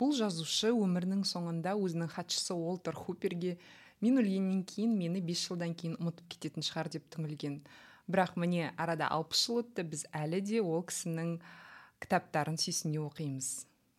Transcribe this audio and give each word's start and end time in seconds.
бұл 0.00 0.14
жазушы 0.16 0.70
өмірінің 0.72 1.26
соңында 1.28 1.74
өзінің 1.76 2.08
хатшысы 2.14 2.54
уолтер 2.56 2.96
хуперге 2.96 3.58
мен 4.00 4.16
өлгеннен 4.22 4.62
кейін 4.64 4.94
мені 4.96 5.20
бес 5.20 5.42
жылдан 5.44 5.74
кейін 5.76 5.98
ұмытып 6.00 6.30
кететін 6.32 6.64
шығар 6.64 6.88
деп 6.94 7.10
түңілген. 7.12 7.58
Бірақ 8.08 8.38
міне 8.40 8.70
арада 8.80 9.10
алпыс 9.12 9.42
жыл 9.44 9.60
өтті 9.60 9.84
біз 9.92 10.06
әлі 10.16 10.40
де 10.40 10.62
ол 10.64 10.80
кісінің 10.88 11.34
кітаптарын 12.00 12.56
сүйсіне 12.58 13.02
оқимыз. 13.04 13.50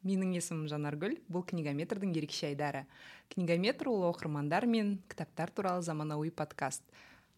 Менің 0.01 0.33
есімім 0.39 0.65
жанаргүл 0.71 1.19
бұл 1.29 1.45
книгометрдің 1.45 2.15
ерекше 2.17 2.47
айдары. 2.49 2.87
Книгометр 3.29 3.91
ол 3.93 4.07
оқырмандар 4.09 4.65
мен 4.65 4.95
кітаптар 5.07 5.53
туралы 5.53 5.85
заманауи 5.85 6.33
подкаст. 6.33 6.81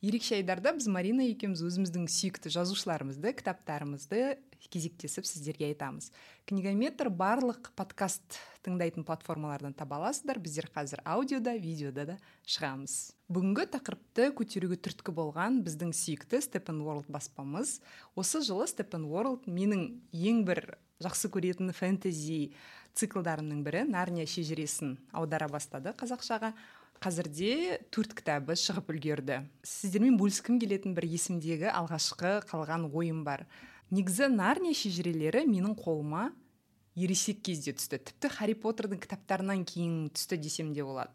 Ерекше 0.04 0.36
айдарда 0.36 0.74
біз 0.76 0.90
марина 0.92 1.24
екеуміз 1.24 1.62
өзіміздің 1.64 2.10
сүйікті 2.12 2.52
жазушыларымызды 2.52 3.32
кітаптарымызды 3.40 4.36
кезектесіп 4.68 5.24
сіздерге 5.28 5.70
айтамыз. 5.70 6.10
Книгометр 6.50 7.08
барлық 7.08 7.70
подкаст 7.78 8.36
тыңдайтын 8.68 9.06
платформалардан 9.08 9.76
таба 9.76 10.02
аласыздар. 10.02 10.42
Біздер 10.44 10.68
қазір 10.76 11.00
аудиода 11.08 11.56
видеода 11.56 12.06
да 12.10 12.18
шығамыз. 12.44 13.14
Бүгінгі 13.32 13.68
тақырыпты 13.78 14.28
көтеруге 14.36 14.80
түрткі 14.84 15.16
болған 15.16 15.62
біздің 15.64 15.96
сүйікті 15.96 16.44
степен 16.44 16.84
уорлд 16.84 17.08
баспамыз. 17.08 17.80
Осы 18.20 18.44
жылы 18.44 18.68
степен 18.68 19.08
уорлд 19.08 19.48
менің 19.48 19.88
ең 20.12 20.44
бір 20.48 20.66
жақсы 21.04 21.32
көретін 21.32 21.72
фэнтези 21.76 22.54
циклдарымның 23.00 23.64
бірі 23.66 23.88
нарния 23.90 24.28
шежіресін 24.28 24.98
аудара 25.12 25.48
бастады 25.52 25.96
қазақшаға. 25.96 26.54
Қазірде 27.04 27.82
төрт 27.92 28.14
кітабы 28.16 28.56
шығып 28.56 28.94
үлгерді. 28.94 29.42
Сіздермен 29.68 30.16
бөліскім 30.16 30.56
келетін 30.62 30.94
бір 30.96 31.08
есімдегі 31.10 31.68
алғашқы 31.74 32.38
қалған 32.48 32.86
ойым 32.96 33.26
бар. 33.28 33.44
Негізі 33.92 34.30
нарния 34.32 34.72
шежірелері 34.78 35.44
менің 35.50 35.76
қолыма 35.76 36.30
ересек 36.96 37.42
кезде 37.44 37.74
түсті. 37.76 38.00
Тіпті 38.08 38.32
харри 38.32 38.56
поттердің 38.56 39.02
кітаптарынан 39.04 39.66
кейін 39.68 40.14
түсті 40.16 40.40
десем 40.40 40.72
де 40.78 40.86
болады. 40.88 41.12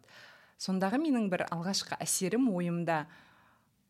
Сондағы 0.60 1.00
менің 1.00 1.30
бір 1.32 1.46
алғашқы 1.48 1.96
әсерім 2.04 2.50
ойымда 2.52 3.06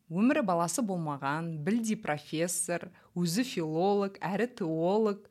өмірі 0.07 0.45
баласы 0.47 0.85
болмаған 0.85 1.57
білдей 1.65 1.99
профессор 1.99 2.87
өзі 3.11 3.43
филолог 3.43 4.15
әрі 4.23 4.47
теолог 4.61 5.27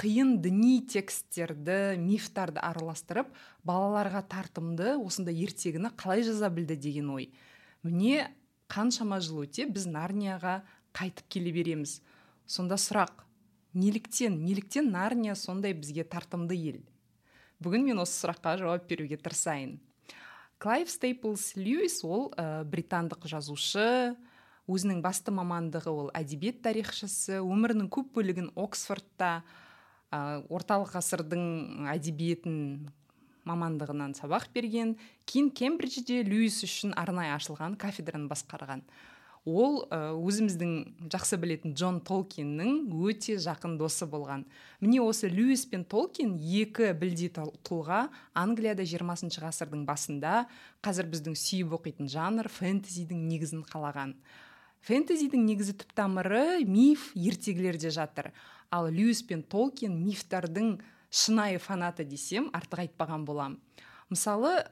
қиын 0.00 0.38
діни 0.40 0.80
тексттерді 0.88 1.98
мифтарды 2.00 2.62
араластырып 2.64 3.28
балаларға 3.68 4.22
тартымды 4.32 4.94
осындай 4.96 5.36
ертегіні 5.44 5.90
қалай 6.00 6.24
жаза 6.24 6.48
білді 6.48 6.78
деген 6.80 7.10
ой. 7.12 7.28
Міне 7.84 8.30
қаншама 8.72 9.20
жыл 9.20 9.42
өте 9.44 9.66
біз 9.68 9.84
нарнияға 9.92 10.62
қайтып 10.96 11.28
келе 11.28 11.52
береміз. 11.52 11.98
Сонда 12.48 12.80
сұрақ 12.80 13.26
неліктен 13.76 14.40
неліктен 14.40 14.88
нарния 14.88 15.36
сондай 15.36 15.76
бізге 15.76 16.08
тартымды 16.08 16.56
ел? 16.56 16.80
Бүгін 17.60 17.84
мен 17.90 18.00
осы 18.00 18.22
сұраққа 18.22 18.56
жауап 18.56 18.88
беруге 18.88 19.20
тырысайын. 19.20 19.76
Клайв 20.60 20.88
стейплс 20.88 21.56
льюис 21.56 22.00
ол 22.04 22.30
ә, 22.40 22.64
британдық 22.64 23.28
жазушы 23.28 24.16
өзінің 24.64 25.00
басты 25.04 25.32
мамандығы 25.32 25.92
ол 25.92 26.10
әдебиет 26.16 26.62
тарихшысы 26.64 27.40
өмірінің 27.44 27.88
көп 27.92 28.14
бөлігін 28.16 28.50
оксфордта 28.56 29.42
ә, 30.10 30.42
орталық 30.50 30.94
ғасырдың 30.96 31.86
әдебиетін 31.92 32.90
мамандығынан 33.48 34.14
сабақ 34.18 34.50
берген 34.54 34.96
кейін 35.30 35.50
кембриджде 35.56 36.20
льюис 36.26 36.60
үшін 36.66 36.92
арнайы 36.98 37.32
ашылған 37.36 37.78
кафедраны 37.80 38.28
басқарған. 38.30 38.84
Ол 39.48 39.86
өзіміздің 39.88 41.08
жақсы 41.08 41.38
білетін 41.40 41.72
джон 41.72 42.02
толкиннің 42.04 42.90
өте 42.92 43.38
жақын 43.40 43.78
досы 43.80 44.04
болған. 44.04 44.44
Міне 44.84 45.00
осы 45.00 45.30
льюис 45.32 45.64
пен 45.64 45.86
толкин 45.88 46.34
екі 46.36 46.90
білдей 46.92 47.32
тұлға 47.32 48.10
англияда 48.36 48.84
20 48.84 49.40
ғасырдың 49.40 49.86
басында 49.88 50.44
қазір 50.84 51.08
біздің 51.08 51.38
сүйіп 51.40 51.72
оқитын 51.80 52.12
жанр 52.12 52.52
фэнтезидің 52.52 53.24
негізін 53.32 53.64
қалаған. 53.64 54.12
Фэнтезидің 54.86 55.44
негізі 55.44 55.74
түп 55.82 55.92
тамыры 55.96 56.64
миф 56.64 57.10
ертегілерде 57.14 57.90
жатыр. 57.90 58.32
Ал 58.70 58.88
льюис 58.88 59.22
пен 59.22 59.42
толкин 59.42 59.98
мифтардың 60.04 60.78
шынайы 61.10 61.58
фанаты 61.58 62.04
десем 62.04 62.50
артық 62.54 62.86
айтпаған 62.86 63.24
болам. 63.24 63.58
мысалы 64.10 64.64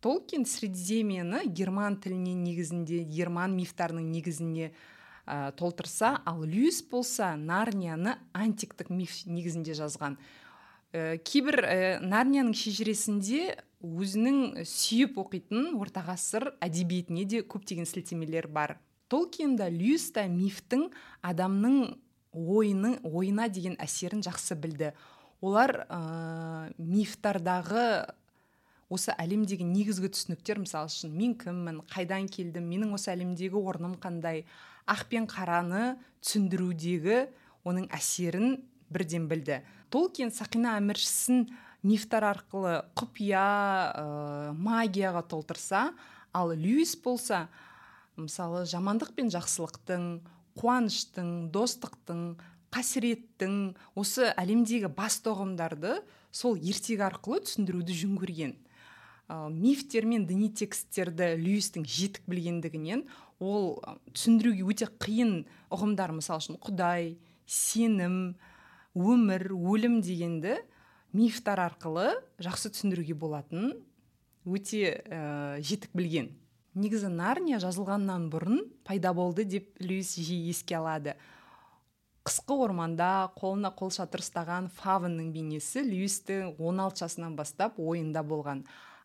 толкин 0.00 0.44
средиземияны 0.46 1.46
герман 1.46 1.96
тілінен 1.96 2.44
негізінде 2.44 3.02
герман 3.04 3.56
мифтарының 3.56 4.10
негізіне 4.12 4.70
ә, 5.26 5.52
толтырса 5.58 6.20
ал 6.24 6.44
льюис 6.44 6.82
болса 6.82 7.34
нарнияны 7.36 8.16
антиктік 8.32 8.90
миф 8.90 9.24
негізінде 9.26 9.74
жазған. 9.74 10.18
Ә, 10.92 11.18
кейбір 11.18 11.62
ә, 11.64 11.98
нарнияның 12.02 12.54
шежіресінде 12.54 13.56
өзінің 13.82 14.64
сүйіп 14.66 15.18
оқитын 15.22 15.74
орта 15.80 16.04
ғасыр 16.06 16.52
әдебиетіне 16.62 17.24
де 17.24 17.42
көптеген 17.42 17.88
сілтемелер 17.88 18.46
бар. 18.46 18.78
Толкин 19.08 19.56
да 19.56 19.68
льюис 19.70 20.10
та 20.14 20.26
мифтің 20.30 20.88
адамның 21.26 21.96
ойының 22.36 23.00
ойына 23.06 23.48
деген 23.48 23.76
әсерін 23.80 24.22
жақсы 24.26 24.56
білді. 24.60 24.92
Олар 25.40 25.86
ә, 25.88 26.72
мифтардағы 26.78 28.06
осы 28.92 29.14
әлемдегі 29.18 29.66
негізгі 29.66 30.10
түсініктер 30.14 30.60
мысалы 30.62 30.90
үшін 30.90 31.12
мен 31.16 31.34
кіммін? 31.38 31.82
Қайдан 31.90 32.28
келдім? 32.32 32.68
Менің 32.70 32.94
осы 32.96 33.12
әлемдегі 33.14 33.58
орным 33.58 33.96
қандай? 34.00 34.44
Ақ 34.86 35.06
пен 35.10 35.26
қараны 35.30 35.96
түсіндірудегі 36.22 37.26
оның 37.66 37.88
әсерін 37.94 38.60
бірден 38.90 39.26
білді. 39.30 39.62
Толкин 39.90 40.30
сақина 40.34 40.76
әміршісін 40.80 41.46
мифтар 41.86 42.26
арқылы 42.30 42.80
құпия 42.98 43.46
ә, 43.92 44.52
магияға 44.54 45.24
толтырса 45.28 45.90
ал 46.34 46.52
льюис 46.54 46.96
болса 47.02 47.46
мысалы 48.16 48.64
жамандық 48.68 49.12
пен 49.16 49.30
жақсылықтың 49.32 50.04
қуаныштың 50.56 51.32
достықтың 51.52 52.22
қасіреттің 52.72 53.56
осы 53.96 54.30
әлемдегі 54.36 54.90
басты 54.92 55.30
ұғымдарды 55.32 55.98
сол 56.34 56.56
ертегі 56.56 57.04
арқылы 57.06 57.42
түсіндіруді 57.46 57.96
жөн 57.96 58.16
көрген. 58.20 58.54
Ә, 59.28 59.48
мифтер 59.50 60.06
мен 60.08 60.26
діни 60.28 60.50
тексттерді 60.54 61.34
льюистің 61.40 61.86
жетік 61.88 62.26
білгендігінен 62.30 63.06
ол 63.42 63.80
түсіндіруге 64.12 64.66
өте 64.70 64.88
қиын 65.02 65.40
ұғымдар 65.74 66.14
мысалы 66.16 66.44
үшін 66.44 66.60
құдай 66.62 67.16
сенім 67.46 68.36
өмір 68.96 69.50
өлім 69.52 70.00
дегенді 70.04 70.56
мифтар 71.16 71.60
арқылы 71.64 72.14
жақсы 72.42 72.72
түсіндіруге 72.72 73.16
болатын 73.18 73.74
өте 74.46 74.94
ә, 75.04 75.58
жетік 75.60 75.90
білген. 75.96 76.30
Негізі 76.76 77.08
нарния 77.08 77.58
жазылғаннан 77.62 78.28
бұрын 78.32 78.60
пайда 78.84 79.14
болды 79.16 79.46
деп 79.48 79.72
льюис 79.80 80.14
жиі 80.20 80.50
еске 80.52 80.76
алады. 80.78 81.16
Қысқы 82.26 82.56
орманда 82.66 83.30
қолына 83.38 83.70
қолшатыр 83.78 84.20
ұстаған 84.24 84.68
фавнның 84.74 85.30
бейнесі 85.32 85.84
льюистің 85.86 86.56
16 86.58 87.00
жасынан 87.04 87.36
бастап 87.38 87.78
ойында 87.78 88.24
болған. 88.26 88.64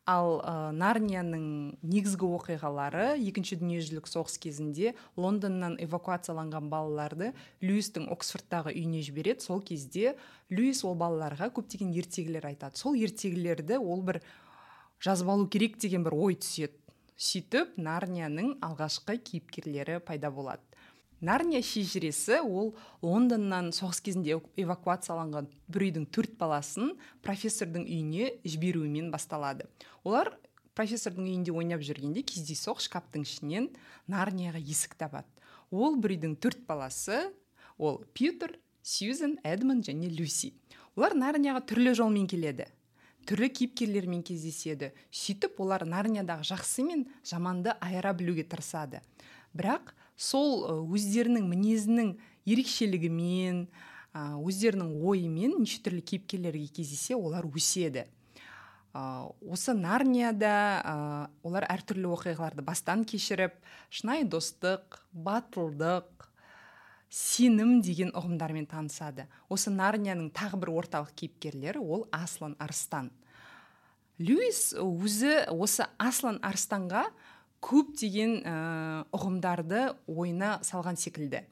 Ал 0.10 0.40
ә, 0.42 0.54
нарнияның 0.74 1.44
негізгі 1.86 2.26
оқиғалары 2.26 3.12
екінші 3.22 3.60
дүниежүзілік 3.62 4.10
соғыс 4.10 4.40
кезінде 4.42 4.96
лондоннан 5.14 5.78
эвакуацияланған 5.86 6.72
балаларды 6.74 7.30
льюистің 7.62 8.10
оксфордтағы 8.10 8.74
үйіне 8.74 9.04
жібереді. 9.06 9.46
Сол 9.46 9.62
кезде 9.62 10.16
льюис 10.50 10.82
ол 10.84 10.98
балаларға 10.98 11.52
көптеген 11.54 11.94
ертегілер 11.94 12.50
айтады. 12.50 12.82
Сол 12.82 12.98
ертегілерді 12.98 13.78
ол 13.78 14.02
бір 14.02 14.24
жазып 14.98 15.30
алу 15.30 15.46
керек 15.46 15.78
деген 15.78 16.02
бір 16.10 16.18
ой 16.18 16.42
түседі. 16.42 16.81
Сөйтіп 17.22 17.76
нарнияның 17.78 18.56
алғашқы 18.66 19.20
кейіпкерлері 19.22 20.00
пайда 20.06 20.32
болады. 20.34 20.64
Нарния 21.22 21.62
шежіресі 21.62 22.40
ол 22.42 22.72
лондоннан 23.06 23.70
соғыс 23.78 24.00
кезінде 24.02 24.40
эвакуацияланған 24.58 25.52
бір 25.70 25.86
үйдің 25.86 26.08
төрт 26.10 26.34
баласын 26.40 26.96
профессордың 27.22 27.86
үйіне 27.86 28.32
жіберуімен 28.42 29.12
басталады. 29.14 29.68
Олар 30.02 30.32
профессордың 30.74 31.28
үйінде 31.30 31.54
ойнап 31.54 31.86
жүргенде 31.86 32.26
кездейсоқ 32.26 32.82
шкаптың 32.88 33.28
ішінен 33.28 33.70
нарнияға 34.10 34.64
есік 34.66 34.98
табады. 34.98 35.30
Ол 35.70 36.02
бір 36.02 36.18
үйдің 36.18 36.40
төрт 36.42 36.66
баласы 36.66 37.22
ол 37.78 38.02
пьютер 38.18 38.58
сьюзен 38.82 39.38
эдмонд 39.46 39.86
және 39.86 40.10
люси. 40.10 40.56
Олар 40.98 41.14
нарнияға 41.14 41.62
түрлі 41.70 41.94
жолмен 42.02 42.26
келеді. 42.26 42.66
Түрлі 43.30 43.50
кейіпкерлермен 43.54 44.24
кездеседі. 44.26 44.92
Сөйтіп 45.12 45.60
олар 45.64 45.86
нарниядағы 45.88 46.48
жақсы 46.52 46.86
мен 46.88 47.06
жаманды 47.28 47.76
айыра 47.80 48.14
білуге 48.18 48.44
тырысады. 48.48 49.02
Бірақ 49.54 49.94
сол 50.16 50.66
өздерінің 50.94 51.48
мінезінің 51.50 52.16
ерекшелігімен 52.50 53.66
өздерінің 54.14 54.96
ойымен 55.08 55.60
неше 55.62 55.80
түрлі 55.86 56.02
кейіпкерлерге 56.04 56.68
кездесе 56.76 57.16
олар 57.16 57.48
өседі. 57.48 58.08
Осы 58.92 59.74
нарнияда 59.78 61.30
олар 61.48 61.68
әртүрлі 61.72 62.10
оқиғаларды 62.12 62.66
бастан 62.66 63.06
кешіріп 63.08 63.56
шынайы 63.90 64.26
достық 64.28 65.00
батылдық 65.16 66.28
сенім 67.12 67.82
деген 67.84 68.14
ұғымдармен 68.16 68.70
танысады. 68.72 69.28
Осы 69.52 69.72
нарнияның 69.74 70.30
тағы 70.32 70.62
бір 70.62 70.72
орталық 70.80 71.12
кейіпкерлері 71.20 71.82
ол 71.84 72.06
аслан 72.16 72.56
арыстан. 72.56 73.12
Льюис 74.22 74.72
өзі 74.80 75.42
осы 75.52 75.90
аслан 76.00 76.40
арыстанға 76.46 77.10
көптеген 77.62 78.38
ә, 78.48 78.54
ұғымдарды 79.12 79.90
ойына 80.08 80.62
салған 80.64 80.96
секілді. 80.96 81.44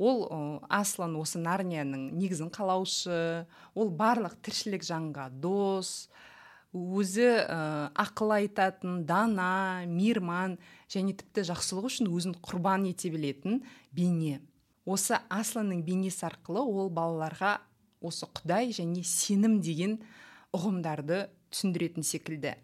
Ол 0.00 0.26
аслан 0.72 1.14
осы 1.20 1.38
нарнияның 1.38 2.10
негізін 2.16 2.50
қалаушы 2.50 3.46
ол 3.76 3.94
барлық 3.94 4.38
тіршілік 4.42 4.82
жанға 4.82 5.28
дос 5.30 6.08
өзі 6.74 7.28
ә, 7.46 7.90
ақыл 7.94 8.34
айтатын 8.40 9.04
дана 9.06 9.86
мейірман 9.86 10.58
және 10.90 11.14
тіпті 11.20 11.46
жақсылық 11.52 11.90
үшін 11.92 12.10
өзін 12.10 12.38
құрбан 12.42 12.88
ете 12.90 13.12
білетін 13.12 13.62
бейне. 13.92 14.40
Осы 14.90 15.20
асланның 15.30 15.84
бейнесі 15.86 16.24
арқылы 16.26 16.62
ол 16.62 16.90
балаларға 16.90 17.58
осы 18.02 18.26
құдай 18.34 18.72
және 18.74 19.04
сенім 19.06 19.60
деген 19.62 19.98
ұғымдарды 20.56 21.28
түсіндіретін 21.52 22.06
секілді. 22.06 22.56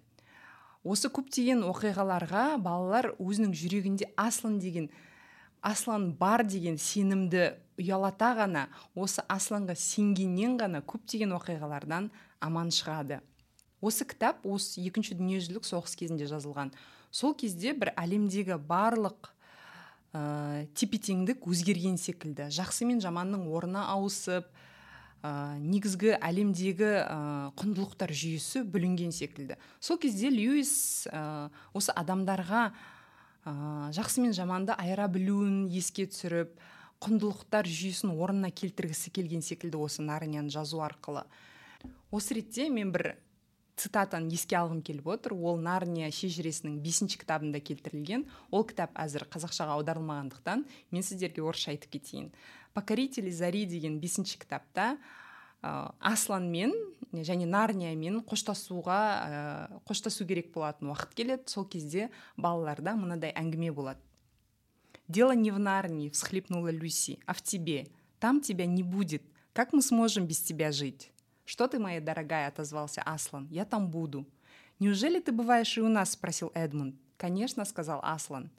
Осы 0.87 1.11
көптеген 1.11 1.65
оқиғаларға 1.67 2.57
балалар 2.63 3.13
өзінің 3.19 3.55
жүрегінде 3.59 4.11
аслан 4.19 4.59
деген 4.63 4.89
аслан 5.67 6.13
бар 6.19 6.45
деген 6.47 6.79
сенімді 6.79 7.57
ұялата 7.81 8.33
ғана 8.39 8.67
осы 8.95 9.25
асланға 9.29 9.75
сенгеннен 9.79 10.57
ғана 10.61 10.83
көптеген 10.87 11.35
оқиғалардан 11.37 12.11
аман 12.41 12.71
шығады. 12.75 13.21
Осы 13.83 14.07
кітап 14.09 14.47
осы 14.47 14.81
екінші 14.87 15.19
дүниежүзілік 15.19 15.67
соғыс 15.67 15.99
кезінде 15.99 16.31
жазылған. 16.31 16.71
Сол 17.11 17.35
кезде 17.39 17.75
бір 17.77 17.93
әлемдегі 17.99 18.57
барлық 18.57 19.35
ә, 20.17 20.67
тепе 20.77 20.99
теңдік 21.03 21.45
өзгерген 21.49 21.99
секілді. 22.01 22.49
Жақсы 22.55 22.89
мен 22.89 23.03
жаманның 23.05 23.47
орны 23.53 23.83
ауысып 23.83 24.49
ә, 25.23 25.57
негізгі 25.61 26.15
әлемдегі 26.17 26.91
ә, 27.03 27.19
құндылықтар 27.59 28.15
жүйесі 28.17 28.65
бүлінген 28.65 29.13
секілді. 29.13 29.59
Сол 29.81 30.01
кезде 30.01 30.31
льюис 30.33 31.07
ә, 31.11 31.51
осы 31.77 31.93
адамдарға 31.97 32.71
ә, 32.71 33.53
жақсы 33.97 34.25
мен 34.25 34.33
жаманды 34.37 34.77
айыра 34.79 35.09
білуін 35.13 35.67
еске 35.69 36.09
түсіріп 36.09 36.57
құндылықтар 37.05 37.69
жүйесін 37.69 38.15
орнына 38.17 38.51
келтіргісі 38.57 39.13
келген 39.13 39.45
секілді 39.45 39.83
осы 39.85 40.03
нарнияны 40.03 40.53
жазу 40.53 40.81
арқылы. 40.81 41.27
Осы 42.11 42.39
ретте 42.39 42.71
мен 42.73 42.93
бір 42.95 43.17
цитатаны 43.77 44.33
еске 44.33 44.57
алғым 44.57 44.81
келіп 44.85 45.07
отыр. 45.13 45.35
Ол 45.37 45.61
нарния 45.61 46.09
шежіресінің 46.15 46.79
бесінші 46.85 47.21
кітабында 47.21 47.61
келтірілген 47.61 48.25
ол 48.51 48.65
кітап 48.69 48.97
әзір 48.97 49.27
қазақшаға 49.33 49.77
аударылмағандықтан 49.77 50.65
мен 50.91 51.05
сіздерге 51.05 51.45
орысша 51.45 51.75
айтып 51.75 51.99
кетейін. 51.99 52.33
Покорители 52.75 53.31
зари 53.31 53.67
деген 53.67 54.01
бесінші 54.01 54.41
кітапта 54.41 54.97
ә, 55.63 55.93
асланмен 56.01 56.73
және 57.13 57.47
нарниямен 57.47 58.23
қоштасуға 58.25 59.01
ә, 59.01 59.81
қоштасу 59.89 60.27
керек 60.27 60.53
болатын 60.57 60.91
уақыт 60.93 61.15
келеді. 61.15 61.49
Сол 61.53 61.69
кезде 61.69 62.11
балаларда 62.37 62.97
мынадай 62.97 63.37
әңгіме 63.37 63.73
болады. 63.73 64.01
Дело 65.09 65.33
не 65.33 65.51
в 65.51 65.59
нарнии 65.59 66.09
всхлипнула 66.09 66.71
люси. 66.71 67.21
А 67.27 67.35
в 67.35 67.43
тебе. 67.43 67.87
Там 68.19 68.41
тебя 68.41 68.67
не 68.67 68.83
будет. 68.83 69.23
Как 69.53 69.73
мы 69.73 69.83
сможем 69.83 70.27
без 70.27 70.41
тебя 70.41 70.73
жить? 70.73 71.13
что 71.46 71.68
ты 71.68 71.80
моя 71.80 72.02
дорогая 72.02 72.48
отозвался 72.48 73.02
аслан 73.02 73.48
я 73.52 73.66
там 73.66 73.90
буду 73.90 74.26
неужели 74.80 75.20
ты 75.20 75.32
бываешь 75.32 75.78
и 75.78 75.82
у 75.82 75.90
нас 75.90 76.12
спросил 76.12 76.52
эдмунд 76.54 76.96
конечно 77.18 77.66
сказал 77.66 78.00
аслан 78.04 78.52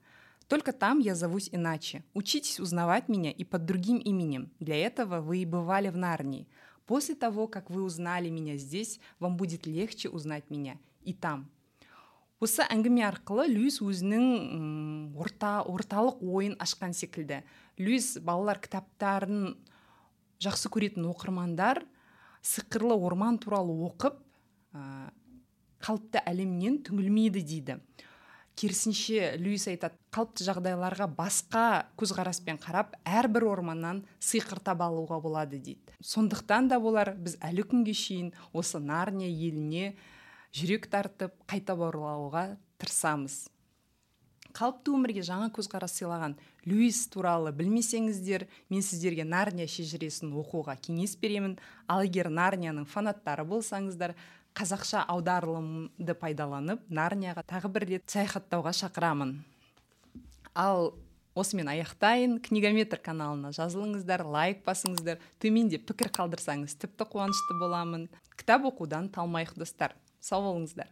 только 0.49 0.73
там 0.73 0.99
я 0.99 1.15
зовусь 1.15 1.49
иначе. 1.51 2.05
Учитесь 2.13 2.61
узнавать 2.61 3.09
меня 3.09 3.31
и 3.31 3.43
под 3.43 3.65
другим 3.65 3.97
именем. 3.97 4.51
Для 4.61 4.77
этого 4.77 5.23
вы 5.23 5.39
и 5.39 5.47
бывали 5.47 5.89
в 5.89 5.97
Нарнии. 5.97 6.47
После 6.85 7.15
того, 7.15 7.47
как 7.47 7.71
вы 7.71 7.83
узнали 7.83 8.29
меня 8.29 8.59
здесь, 8.59 9.01
вам 9.19 9.39
будет 9.39 9.65
легче 9.65 10.11
узнать 10.11 10.51
меня 10.51 10.77
и 11.05 11.15
там. 11.15 11.49
осы 12.43 12.65
әңгіме 12.67 13.05
арқылы 13.07 13.47
льюис 13.47 13.79
өзінің 13.85 15.15
орта, 15.15 15.61
орталық 15.63 16.23
ойын 16.27 16.57
ашқан 16.59 16.91
секілді 16.91 17.45
льюис 17.79 18.17
балалар 18.19 18.59
кітаптарын 18.59 19.55
жақсы 20.43 20.73
көретін 20.75 21.07
оқырмандар 21.13 21.85
сиқырлы 22.48 22.96
орман 22.96 23.38
туралы 23.42 23.76
оқып 23.90 24.18
ә, 24.74 25.10
қалыпты 25.84 26.22
әлемнен 26.24 26.80
түңілмейді 26.88 27.44
дейді. 27.44 27.80
Керісінше 28.58 29.36
льюис 29.38 29.68
айтады 29.70 30.00
қалыпты 30.14 30.48
жағдайларға 30.48 31.06
басқа 31.14 31.66
көзқараспен 32.00 32.58
қарап 32.62 32.96
әрбір 33.06 33.46
орманнан 33.52 34.02
сиқыр 34.18 34.64
таба 34.66 34.88
алуға 34.90 35.20
болады 35.22 35.60
дейді. 35.60 35.94
Сондықтан 36.02 36.72
да 36.72 36.80
болар 36.82 37.14
біз 37.14 37.38
әлі 37.46 37.68
күнге 37.70 37.94
шейін 37.94 38.32
осы 38.58 38.82
нарния 38.82 39.30
еліне 39.30 39.92
жүрек 40.58 40.90
тартып 40.90 41.36
қайта 41.46 41.78
барлауға 41.78 42.56
тырысамыз. 42.82 43.44
Қалыпты 44.58 44.94
өмірге 44.96 45.22
жаңа 45.26 45.52
көзқарас 45.54 45.94
сыйлаған 46.00 46.34
льюис 46.66 47.04
туралы 47.14 47.54
білмесеңіздер 47.56 48.48
мен 48.74 48.82
сіздерге 48.82 49.24
нарния 49.28 49.68
шежіресін 49.70 50.34
оқуға 50.42 50.76
кеңес 50.82 51.14
беремін. 51.22 51.58
Ал 51.88 52.02
егер 52.08 52.32
нарнияның 52.34 52.88
фанаттары 52.90 53.46
болсаңыздар 53.46 54.16
қазақша 54.58 55.04
аударылымды 55.14 56.16
пайдаланып 56.18 56.88
нарнияға 56.90 57.46
тағы 57.46 57.70
бір 57.76 57.88
рет 57.92 58.10
саяхаттауға 58.10 58.74
шақырамын. 58.82 59.38
Ал 60.58 60.96
осымен 61.38 61.70
аяқтайын. 61.70 62.40
Книгометр 62.42 62.98
каналына 62.98 63.54
жазылыңыздар 63.56 64.26
лайк 64.26 64.64
басыңыздар 64.66 65.22
төменде 65.44 65.78
пікір 65.78 66.10
қалдырсаңыз 66.18 66.74
тіпті 66.82 67.10
қуанышты 67.14 67.60
боламын. 67.62 68.08
Кітап 68.38 68.66
оқудан 68.72 69.12
талмайық 69.14 69.54
достар. 69.62 69.94
Сау 70.20 70.50
болыңыздар. 70.50 70.90